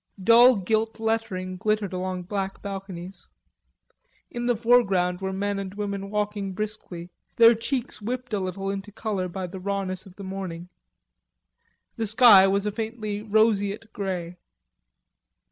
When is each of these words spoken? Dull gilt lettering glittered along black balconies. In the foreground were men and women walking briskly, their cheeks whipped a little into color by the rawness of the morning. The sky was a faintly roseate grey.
Dull 0.23 0.55
gilt 0.55 0.99
lettering 0.99 1.57
glittered 1.57 1.93
along 1.93 2.23
black 2.23 2.63
balconies. 2.63 3.27
In 4.31 4.47
the 4.47 4.55
foreground 4.55 5.21
were 5.21 5.31
men 5.31 5.59
and 5.59 5.75
women 5.75 6.09
walking 6.09 6.53
briskly, 6.53 7.11
their 7.35 7.53
cheeks 7.53 8.01
whipped 8.01 8.33
a 8.33 8.39
little 8.39 8.71
into 8.71 8.91
color 8.91 9.27
by 9.27 9.45
the 9.45 9.59
rawness 9.59 10.07
of 10.07 10.15
the 10.15 10.23
morning. 10.23 10.69
The 11.97 12.07
sky 12.07 12.47
was 12.47 12.65
a 12.65 12.71
faintly 12.71 13.21
roseate 13.21 13.93
grey. 13.93 14.37